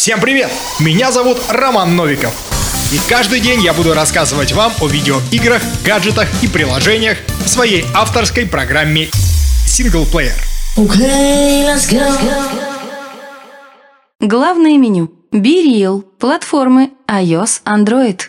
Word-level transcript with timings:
Всем 0.00 0.18
привет! 0.18 0.50
Меня 0.78 1.12
зовут 1.12 1.36
Роман 1.50 1.94
Новиков. 1.94 2.32
И 2.90 2.98
каждый 3.06 3.38
день 3.38 3.60
я 3.60 3.74
буду 3.74 3.92
рассказывать 3.92 4.50
вам 4.52 4.72
о 4.80 4.88
видеоиграх, 4.88 5.60
гаджетах 5.84 6.26
и 6.42 6.48
приложениях 6.48 7.18
в 7.44 7.46
своей 7.46 7.84
авторской 7.94 8.46
программе 8.46 9.10
Player. 10.10 10.32
Okay, 10.78 11.66
let's 11.66 11.86
go. 11.90 12.00
Главное 14.20 14.78
меню. 14.78 15.12
Real. 15.32 16.02
Платформы 16.18 16.92
iOS, 17.06 17.60
Android. 17.66 18.22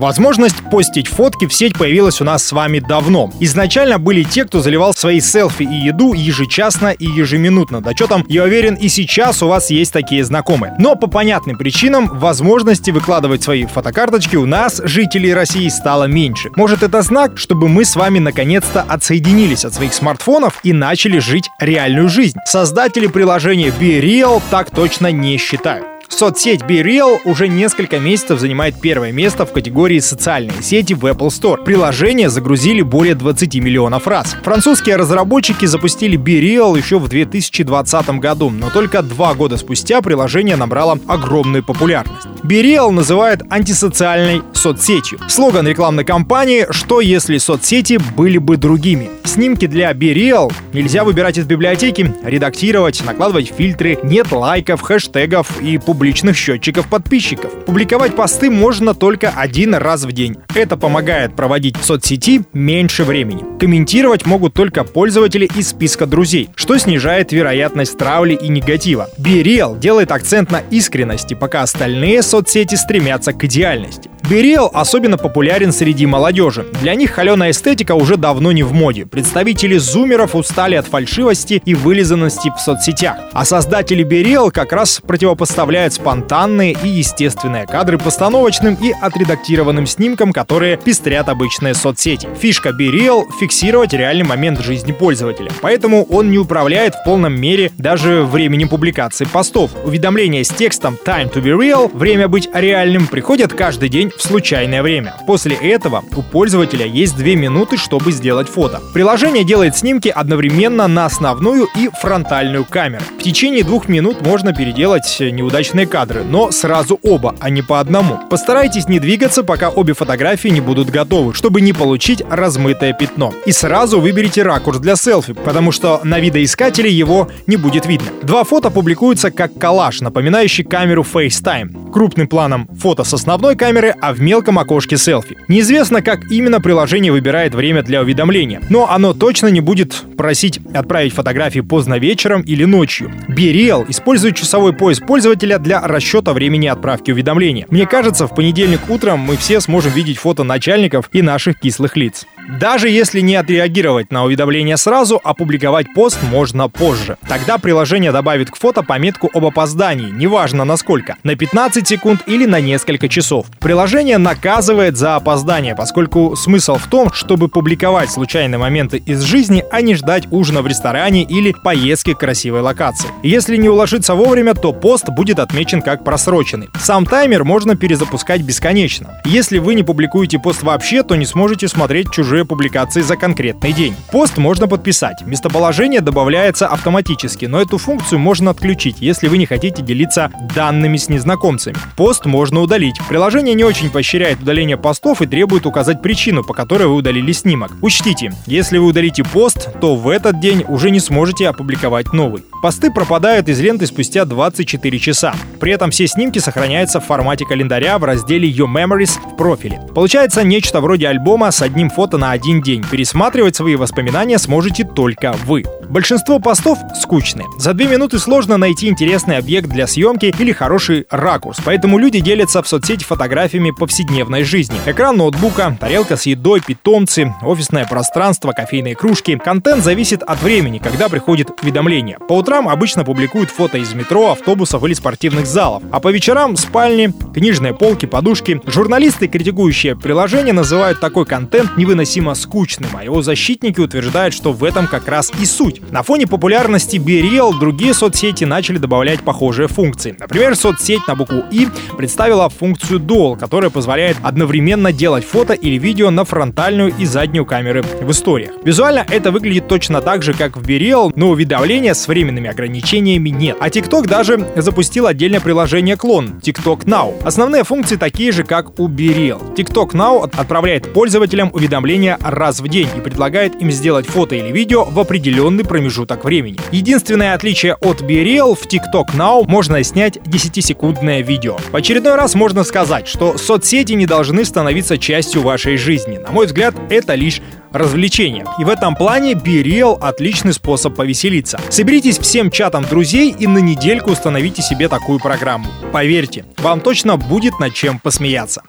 Возможность 0.00 0.56
постить 0.70 1.08
фотки 1.08 1.46
в 1.46 1.52
сеть 1.52 1.76
появилась 1.76 2.22
у 2.22 2.24
нас 2.24 2.42
с 2.42 2.52
вами 2.52 2.78
давно. 2.78 3.30
Изначально 3.38 3.98
были 3.98 4.22
те, 4.22 4.46
кто 4.46 4.60
заливал 4.60 4.94
свои 4.94 5.20
селфи 5.20 5.64
и 5.64 5.74
еду 5.74 6.14
ежечасно 6.14 6.88
и 6.88 7.04
ежеминутно. 7.04 7.82
Да 7.82 7.94
что 7.94 8.06
там, 8.06 8.24
я 8.26 8.44
уверен, 8.44 8.76
и 8.76 8.88
сейчас 8.88 9.42
у 9.42 9.48
вас 9.48 9.68
есть 9.68 9.92
такие 9.92 10.24
знакомые. 10.24 10.74
Но 10.78 10.96
по 10.96 11.06
понятным 11.06 11.58
причинам 11.58 12.08
возможности 12.18 12.90
выкладывать 12.90 13.42
свои 13.42 13.66
фотокарточки 13.66 14.36
у 14.36 14.46
нас, 14.46 14.80
жителей 14.82 15.34
России, 15.34 15.68
стало 15.68 16.04
меньше. 16.04 16.48
Может 16.56 16.82
это 16.82 17.02
знак, 17.02 17.36
чтобы 17.36 17.68
мы 17.68 17.84
с 17.84 17.94
вами 17.94 18.20
наконец-то 18.20 18.80
отсоединились 18.80 19.66
от 19.66 19.74
своих 19.74 19.92
смартфонов 19.92 20.60
и 20.62 20.72
начали 20.72 21.18
жить 21.18 21.50
реальную 21.60 22.08
жизнь? 22.08 22.38
Создатели 22.46 23.06
приложения 23.06 23.68
Be 23.68 24.00
Real 24.00 24.40
так 24.50 24.70
точно 24.70 25.12
не 25.12 25.36
считают. 25.36 25.99
Соцсеть 26.10 26.60
BeReal 26.62 27.20
уже 27.24 27.48
несколько 27.48 27.98
месяцев 27.98 28.40
занимает 28.40 28.78
первое 28.78 29.10
место 29.10 29.46
в 29.46 29.52
категории 29.52 30.00
социальные 30.00 30.60
сети 30.60 30.92
в 30.92 31.06
Apple 31.06 31.28
Store. 31.28 31.64
Приложение 31.64 32.28
загрузили 32.28 32.82
более 32.82 33.14
20 33.14 33.54
миллионов 33.54 34.06
раз. 34.06 34.36
Французские 34.42 34.96
разработчики 34.96 35.64
запустили 35.64 36.18
BeReal 36.18 36.76
еще 36.76 36.98
в 36.98 37.08
2020 37.08 38.10
году, 38.18 38.50
но 38.50 38.68
только 38.68 39.00
два 39.02 39.34
года 39.34 39.56
спустя 39.56 40.02
приложение 40.02 40.56
набрало 40.56 40.98
огромную 41.06 41.64
популярность. 41.64 42.26
BeReal 42.42 42.90
называют 42.90 43.42
антисоциальной 43.48 44.42
соцсетью. 44.52 45.20
Слоган 45.28 45.66
рекламной 45.66 46.04
кампании 46.04 46.66
«Что 46.70 47.00
если 47.00 47.38
соцсети 47.38 47.98
были 48.16 48.36
бы 48.36 48.56
другими?». 48.56 49.10
Снимки 49.24 49.66
для 49.66 49.92
BeReal 49.92 50.52
нельзя 50.72 51.04
выбирать 51.04 51.38
из 51.38 51.46
библиотеки, 51.46 52.14
редактировать, 52.24 53.02
накладывать 53.06 53.52
фильтры, 53.56 53.98
нет 54.02 54.32
лайков, 54.32 54.82
хэштегов 54.82 55.62
и 55.62 55.78
публикаций 55.78 55.99
публичных 56.00 56.34
счетчиков 56.34 56.86
подписчиков. 56.88 57.52
Публиковать 57.66 58.16
посты 58.16 58.50
можно 58.50 58.94
только 58.94 59.28
один 59.36 59.74
раз 59.74 60.04
в 60.04 60.12
день. 60.12 60.36
Это 60.54 60.78
помогает 60.78 61.36
проводить 61.36 61.76
в 61.76 61.84
соцсети 61.84 62.40
меньше 62.54 63.04
времени. 63.04 63.44
Комментировать 63.58 64.24
могут 64.24 64.54
только 64.54 64.84
пользователи 64.84 65.44
из 65.44 65.68
списка 65.68 66.06
друзей, 66.06 66.48
что 66.54 66.78
снижает 66.78 67.32
вероятность 67.32 67.98
травли 67.98 68.32
и 68.32 68.48
негатива. 68.48 69.10
BeReal 69.18 69.78
делает 69.78 70.10
акцент 70.10 70.50
на 70.50 70.60
искренности, 70.70 71.34
пока 71.34 71.60
остальные 71.60 72.22
соцсети 72.22 72.76
стремятся 72.76 73.34
к 73.34 73.44
идеальности. 73.44 74.08
BeReal 74.30 74.70
особенно 74.72 75.18
популярен 75.18 75.72
среди 75.72 76.06
молодежи. 76.06 76.64
Для 76.80 76.94
них 76.94 77.10
холеная 77.10 77.50
эстетика 77.50 77.96
уже 77.96 78.16
давно 78.16 78.52
не 78.52 78.62
в 78.62 78.72
моде. 78.72 79.04
Представители 79.04 79.76
зумеров 79.76 80.36
устали 80.36 80.76
от 80.76 80.86
фальшивости 80.86 81.60
и 81.64 81.74
вылизанности 81.74 82.52
в 82.56 82.60
соцсетях. 82.60 83.16
А 83.32 83.44
создатели 83.44 84.04
BeReal 84.04 84.52
как 84.52 84.72
раз 84.72 85.02
противопоставляют 85.04 85.94
спонтанные 85.94 86.76
и 86.80 86.86
естественные 86.86 87.66
кадры 87.66 87.98
постановочным 87.98 88.78
и 88.80 88.92
отредактированным 88.92 89.88
снимкам, 89.88 90.32
которые 90.32 90.76
пестрят 90.76 91.28
обычные 91.28 91.74
соцсети. 91.74 92.28
Фишка 92.38 92.68
BeReal— 92.68 93.24
фиксировать 93.40 93.94
реальный 93.94 94.24
момент 94.24 94.60
жизни 94.60 94.92
пользователя. 94.92 95.50
Поэтому 95.60 96.04
он 96.04 96.30
не 96.30 96.38
управляет 96.38 96.94
в 96.94 97.02
полном 97.02 97.34
мере 97.34 97.72
даже 97.78 98.22
временем 98.22 98.68
публикации 98.68 99.24
постов. 99.24 99.72
Уведомления 99.84 100.44
с 100.44 100.50
текстом 100.50 100.96
«Time 101.04 101.32
to 101.32 101.42
be 101.42 101.50
real»— 101.50 101.90
время 101.92 102.28
быть 102.28 102.48
реальным 102.54 103.08
приходят 103.08 103.52
каждый 103.52 103.88
день 103.88 104.12
в 104.20 104.22
случайное 104.22 104.82
время. 104.82 105.14
После 105.26 105.56
этого 105.56 106.04
у 106.14 106.22
пользователя 106.22 106.84
есть 106.84 107.16
две 107.16 107.36
минуты, 107.36 107.78
чтобы 107.78 108.12
сделать 108.12 108.48
фото. 108.50 108.82
Приложение 108.92 109.44
делает 109.44 109.78
снимки 109.78 110.08
одновременно 110.08 110.86
на 110.88 111.06
основную 111.06 111.66
и 111.74 111.88
фронтальную 111.88 112.66
камеру. 112.66 113.02
В 113.18 113.22
течение 113.22 113.64
двух 113.64 113.88
минут 113.88 114.20
можно 114.20 114.52
переделать 114.52 115.16
неудачные 115.20 115.86
кадры, 115.86 116.22
но 116.22 116.50
сразу 116.50 117.00
оба, 117.02 117.34
а 117.40 117.48
не 117.48 117.62
по 117.62 117.80
одному. 117.80 118.20
Постарайтесь 118.28 118.88
не 118.88 119.00
двигаться, 119.00 119.42
пока 119.42 119.70
обе 119.70 119.94
фотографии 119.94 120.48
не 120.48 120.60
будут 120.60 120.90
готовы, 120.90 121.32
чтобы 121.32 121.62
не 121.62 121.72
получить 121.72 122.22
размытое 122.28 122.92
пятно. 122.92 123.32
И 123.46 123.52
сразу 123.52 124.00
выберите 124.00 124.42
ракурс 124.42 124.78
для 124.80 124.96
селфи, 124.96 125.32
потому 125.32 125.72
что 125.72 126.00
на 126.04 126.20
видоискателе 126.20 126.90
его 126.90 127.30
не 127.46 127.56
будет 127.56 127.86
видно. 127.86 128.08
Два 128.22 128.44
фото 128.44 128.70
публикуются 128.70 129.30
как 129.30 129.56
коллаж, 129.56 130.02
напоминающий 130.02 130.64
камеру 130.64 131.06
FaceTime. 131.10 131.79
Крупным 131.92 132.28
планом 132.28 132.68
фото 132.78 133.04
с 133.04 133.12
основной 133.12 133.56
камеры, 133.56 133.94
а 134.00 134.12
в 134.12 134.20
мелком 134.20 134.58
окошке 134.58 134.96
селфи. 134.96 135.36
Неизвестно, 135.48 136.02
как 136.02 136.30
именно 136.30 136.60
приложение 136.60 137.12
выбирает 137.12 137.54
время 137.54 137.82
для 137.82 138.00
уведомления, 138.00 138.62
но 138.70 138.90
оно 138.90 139.12
точно 139.12 139.48
не 139.48 139.60
будет 139.60 140.04
просить 140.16 140.60
отправить 140.72 141.12
фотографии 141.12 141.60
поздно 141.60 141.98
вечером 141.98 142.42
или 142.42 142.64
ночью. 142.64 143.12
BeReal 143.28 143.86
использует 143.88 144.36
часовой 144.36 144.72
пояс 144.72 145.00
пользователя 145.00 145.58
для 145.58 145.80
расчета 145.80 146.32
времени 146.32 146.66
отправки 146.66 147.10
уведомления. 147.10 147.66
Мне 147.70 147.86
кажется, 147.86 148.26
в 148.26 148.34
понедельник 148.34 148.88
утром 148.88 149.20
мы 149.20 149.36
все 149.36 149.60
сможем 149.60 149.92
видеть 149.92 150.18
фото 150.18 150.44
начальников 150.44 151.08
и 151.12 151.22
наших 151.22 151.58
кислых 151.58 151.96
лиц. 151.96 152.26
Даже 152.48 152.88
если 152.88 153.20
не 153.20 153.36
отреагировать 153.36 154.10
на 154.10 154.24
уведомление 154.24 154.76
сразу, 154.76 155.20
опубликовать 155.22 155.92
пост 155.94 156.18
можно 156.30 156.68
позже. 156.68 157.16
Тогда 157.28 157.58
приложение 157.58 158.12
добавит 158.12 158.50
к 158.50 158.56
фото 158.56 158.82
пометку 158.82 159.30
об 159.32 159.44
опоздании, 159.44 160.10
неважно 160.10 160.64
насколько, 160.64 161.16
на 161.22 161.36
15 161.36 161.86
секунд 161.86 162.22
или 162.26 162.46
на 162.46 162.60
несколько 162.60 163.08
часов. 163.08 163.46
Приложение 163.60 164.18
наказывает 164.18 164.96
за 164.96 165.16
опоздание, 165.16 165.76
поскольку 165.76 166.34
смысл 166.36 166.76
в 166.76 166.86
том, 166.88 167.12
чтобы 167.12 167.48
публиковать 167.48 168.10
случайные 168.10 168.58
моменты 168.58 168.98
из 168.98 169.20
жизни, 169.22 169.64
а 169.70 169.80
не 169.80 169.94
ждать 169.94 170.24
ужина 170.30 170.62
в 170.62 170.66
ресторане 170.66 171.22
или 171.22 171.52
поездки 171.52 172.14
к 172.14 172.18
красивой 172.18 172.62
локации. 172.62 173.10
Если 173.22 173.56
не 173.56 173.68
уложиться 173.68 174.14
вовремя, 174.14 174.54
то 174.54 174.72
пост 174.72 175.08
будет 175.10 175.38
отмечен 175.38 175.82
как 175.82 176.04
просроченный. 176.04 176.68
Сам 176.80 177.06
таймер 177.06 177.44
можно 177.44 177.76
перезапускать 177.76 178.42
бесконечно. 178.42 179.20
Если 179.24 179.58
вы 179.58 179.74
не 179.74 179.82
публикуете 179.82 180.38
пост 180.38 180.62
вообще, 180.62 181.02
то 181.02 181.14
не 181.16 181.26
сможете 181.26 181.68
смотреть 181.68 182.10
чужие 182.10 182.29
уже 182.30 182.44
публикации 182.44 183.00
за 183.00 183.16
конкретный 183.16 183.72
день. 183.72 183.96
Пост 184.12 184.38
можно 184.38 184.68
подписать. 184.68 185.22
Местоположение 185.26 186.00
добавляется 186.00 186.68
автоматически, 186.68 187.46
но 187.46 187.60
эту 187.60 187.76
функцию 187.76 188.20
можно 188.20 188.50
отключить, 188.50 188.96
если 189.00 189.26
вы 189.26 189.36
не 189.36 189.46
хотите 189.46 189.82
делиться 189.82 190.30
данными 190.54 190.96
с 190.96 191.08
незнакомцами. 191.08 191.76
Пост 191.96 192.26
можно 192.26 192.60
удалить. 192.60 192.94
Приложение 193.08 193.54
не 193.54 193.64
очень 193.64 193.90
поощряет 193.90 194.42
удаление 194.42 194.76
постов 194.76 195.22
и 195.22 195.26
требует 195.26 195.66
указать 195.66 196.02
причину, 196.02 196.44
по 196.44 196.54
которой 196.54 196.86
вы 196.86 196.94
удалили 196.94 197.32
снимок. 197.32 197.72
Учтите, 197.82 198.32
если 198.46 198.78
вы 198.78 198.86
удалите 198.86 199.24
пост, 199.24 199.68
то 199.80 199.96
в 199.96 200.08
этот 200.08 200.38
день 200.40 200.64
уже 200.68 200.90
не 200.90 201.00
сможете 201.00 201.48
опубликовать 201.48 202.12
новый. 202.12 202.44
Посты 202.62 202.90
пропадают 202.90 203.48
из 203.48 203.58
ленты 203.58 203.86
спустя 203.86 204.26
24 204.26 204.98
часа. 204.98 205.34
При 205.60 205.72
этом 205.72 205.90
все 205.90 206.06
снимки 206.06 206.38
сохраняются 206.38 207.00
в 207.00 207.06
формате 207.06 207.46
календаря 207.46 207.98
в 207.98 208.04
разделе 208.04 208.50
Your 208.50 208.70
Memories 208.70 209.18
в 209.18 209.36
профиле. 209.36 209.80
Получается 209.94 210.44
нечто 210.44 210.82
вроде 210.82 211.08
альбома 211.08 211.50
с 211.52 211.62
одним 211.62 211.88
фото 211.88 212.18
на 212.18 212.32
один 212.32 212.60
день. 212.60 212.84
Пересматривать 212.90 213.56
свои 213.56 213.76
воспоминания 213.76 214.38
сможете 214.38 214.84
только 214.84 215.34
вы. 215.46 215.64
Большинство 215.90 216.38
постов 216.38 216.78
скучные. 216.94 217.48
За 217.58 217.74
две 217.74 217.88
минуты 217.88 218.20
сложно 218.20 218.56
найти 218.56 218.86
интересный 218.86 219.38
объект 219.38 219.68
для 219.68 219.88
съемки 219.88 220.32
или 220.38 220.52
хороший 220.52 221.04
ракурс, 221.10 221.58
поэтому 221.64 221.98
люди 221.98 222.20
делятся 222.20 222.62
в 222.62 222.68
соцсети 222.68 223.02
фотографиями 223.02 223.72
повседневной 223.72 224.44
жизни. 224.44 224.78
Экран 224.86 225.16
ноутбука, 225.16 225.76
тарелка 225.80 226.16
с 226.16 226.26
едой, 226.26 226.60
питомцы, 226.60 227.34
офисное 227.42 227.86
пространство, 227.86 228.52
кофейные 228.52 228.94
кружки. 228.94 229.36
Контент 229.36 229.82
зависит 229.82 230.22
от 230.22 230.40
времени, 230.42 230.78
когда 230.78 231.08
приходит 231.08 231.50
уведомление. 231.60 232.18
По 232.28 232.34
утрам 232.34 232.68
обычно 232.68 233.04
публикуют 233.04 233.50
фото 233.50 233.78
из 233.78 233.92
метро, 233.92 234.30
автобусов 234.30 234.84
или 234.84 234.94
спортивных 234.94 235.46
залов, 235.46 235.82
а 235.90 235.98
по 235.98 236.12
вечерам 236.12 236.56
спальни, 236.56 237.12
книжные 237.34 237.74
полки, 237.74 238.06
подушки. 238.06 238.60
Журналисты, 238.64 239.26
критикующие 239.26 239.96
приложение, 239.96 240.52
называют 240.52 241.00
такой 241.00 241.26
контент 241.26 241.76
невыносимо 241.76 242.36
скучным, 242.36 242.90
а 242.96 243.02
его 243.02 243.22
защитники 243.22 243.80
утверждают, 243.80 244.34
что 244.34 244.52
в 244.52 244.62
этом 244.62 244.86
как 244.86 245.08
раз 245.08 245.32
и 245.40 245.44
суть. 245.44 245.79
На 245.90 246.02
фоне 246.02 246.26
популярности 246.26 246.96
BeReal 246.96 247.58
другие 247.58 247.94
соцсети 247.94 248.44
начали 248.44 248.78
добавлять 248.78 249.22
похожие 249.22 249.68
функции. 249.68 250.14
Например, 250.18 250.54
соцсеть 250.54 251.06
на 251.08 251.14
букву 251.14 251.42
«и» 251.50 251.68
представила 251.96 252.48
функцию 252.48 253.00
Dual, 253.00 253.38
которая 253.38 253.70
позволяет 253.70 254.16
одновременно 254.22 254.92
делать 254.92 255.24
фото 255.24 255.52
или 255.54 255.78
видео 255.78 256.10
на 256.10 256.24
фронтальную 256.24 256.94
и 256.96 257.06
заднюю 257.06 257.44
камеры 257.44 257.82
в 257.82 258.10
историях. 258.10 258.52
Визуально 258.62 259.04
это 259.08 259.30
выглядит 259.30 259.68
точно 259.68 260.00
так 260.00 260.22
же, 260.22 260.34
как 260.34 260.56
в 260.56 260.62
BeReal, 260.62 261.12
но 261.16 261.30
уведомления 261.30 261.94
с 261.94 262.06
временными 262.06 262.48
ограничениями 262.48 263.30
нет. 263.30 263.56
А 263.60 263.68
TikTok 263.68 264.06
даже 264.06 264.46
запустил 264.56 265.06
отдельное 265.06 265.40
приложение 265.40 265.96
клон 265.96 266.40
TikTok 266.42 266.84
Now. 266.84 267.14
Основные 267.24 267.64
функции 267.64 267.96
такие 267.96 268.32
же, 268.32 268.44
как 268.44 268.78
у 268.78 268.88
BeReal. 268.88 269.54
TikTok 269.54 269.92
Now 269.92 270.24
отправляет 270.24 270.92
пользователям 270.92 271.50
уведомления 271.52 272.18
раз 272.22 272.60
в 272.60 272.68
день 272.68 272.88
и 272.96 273.00
предлагает 273.00 273.60
им 273.60 273.70
сделать 273.70 274.06
фото 274.06 274.36
или 274.36 274.52
видео 274.52 274.84
в 274.84 274.98
определенный 274.98 275.64
промежуток 275.70 276.24
времени. 276.24 276.58
Единственное 276.72 277.32
отличие 277.32 277.74
от 277.74 278.02
BeReal 278.02 278.56
в 278.56 278.66
TikTok 278.66 279.14
Now 279.16 279.44
можно 279.46 279.84
снять 279.84 280.16
10-секундное 280.16 281.22
видео. 281.22 281.58
В 281.70 281.76
очередной 281.76 282.16
раз 282.16 282.34
можно 282.34 282.64
сказать, 282.64 283.06
что 283.06 283.38
соцсети 283.38 283.92
не 283.92 284.04
должны 284.04 284.44
становиться 284.44 284.98
частью 284.98 285.42
вашей 285.42 285.76
жизни. 285.76 286.18
На 286.18 286.32
мой 286.32 286.46
взгляд, 286.46 286.74
это 286.90 287.14
лишь 287.14 287.40
развлечение. 287.70 288.44
И 288.58 288.64
в 288.64 288.68
этом 288.68 288.96
плане 288.96 289.34
BeReal— 289.34 289.96
отличный 290.00 290.54
способ 290.54 290.96
повеселиться. 290.96 291.60
Соберитесь 291.68 292.18
всем 292.18 292.50
чатом 292.50 292.84
друзей 292.84 293.30
и 293.38 293.46
на 293.46 293.58
недельку 293.58 294.10
установите 294.10 294.62
себе 294.62 294.88
такую 294.88 295.20
программу. 295.20 295.68
Поверьте, 295.92 296.46
вам 296.58 296.80
точно 296.80 297.16
будет 297.16 297.60
над 297.60 297.74
чем 297.74 298.00
посмеяться. 298.00 298.62